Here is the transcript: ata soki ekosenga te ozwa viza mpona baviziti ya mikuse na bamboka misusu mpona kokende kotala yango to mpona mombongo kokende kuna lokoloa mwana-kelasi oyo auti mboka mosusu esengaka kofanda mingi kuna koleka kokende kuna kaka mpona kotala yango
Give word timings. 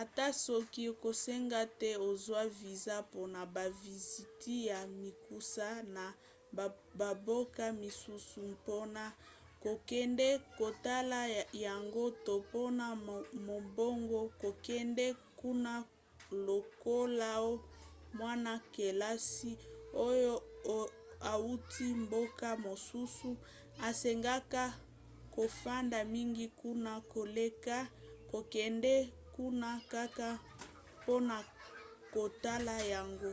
ata 0.00 0.26
soki 0.44 0.80
ekosenga 0.90 1.60
te 1.80 1.90
ozwa 2.08 2.42
viza 2.60 2.96
mpona 3.06 3.40
baviziti 3.54 4.54
ya 4.70 4.80
mikuse 5.00 5.68
na 5.94 6.04
bamboka 6.98 7.64
misusu 7.82 8.40
mpona 8.54 9.04
kokende 9.62 10.28
kotala 10.58 11.20
yango 11.66 12.04
to 12.24 12.34
mpona 12.44 12.86
mombongo 13.46 14.20
kokende 14.42 15.06
kuna 15.40 15.72
lokoloa 16.46 17.50
mwana-kelasi 18.18 19.52
oyo 20.06 20.32
auti 21.32 21.84
mboka 22.02 22.48
mosusu 22.66 23.30
esengaka 23.88 24.62
kofanda 25.34 25.98
mingi 26.14 26.46
kuna 26.60 26.92
koleka 27.12 27.76
kokende 28.30 28.94
kuna 29.34 29.70
kaka 29.92 30.28
mpona 30.98 31.36
kotala 32.14 32.74
yango 32.92 33.32